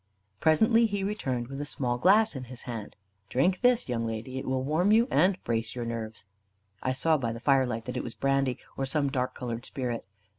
[0.39, 2.95] Presently he returned, with a small glass in his hand.
[3.29, 4.39] "Drink this, young lady.
[4.39, 6.25] It will warm you, and brace your nerves."
[6.81, 10.03] I saw by the firelight that it was brandy, or some dark coloured spirit.